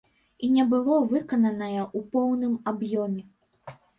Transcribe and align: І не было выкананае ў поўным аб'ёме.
І 0.45 0.47
не 0.53 0.63
было 0.71 0.95
выкананае 1.11 1.81
ў 1.83 1.99
поўным 2.15 2.57
аб'ёме. 2.71 3.23